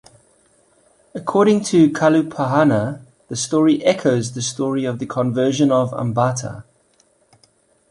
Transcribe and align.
According 1.13 1.63
to 1.65 1.91
Kalupahana, 1.91 3.01
the 3.27 3.35
story 3.35 3.83
"echoes" 3.83 4.31
the 4.31 4.41
story 4.41 4.83
of 4.83 4.97
the 4.97 5.05
conversion 5.05 5.71
of 5.71 5.91
Ambattha. 5.91 6.63